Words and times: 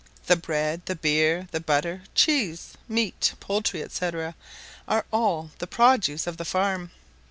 The 0.25 0.35
bread, 0.35 0.81
the 0.87 0.95
beer, 0.95 1.47
butter, 1.67 2.01
cheese, 2.15 2.73
meat, 2.87 3.35
poultry, 3.39 3.85
&c. 3.87 4.09
are 4.87 5.05
all 5.13 5.51
the 5.59 5.67
produce 5.67 6.25
of 6.25 6.37
the 6.37 6.43
farm. 6.43 6.89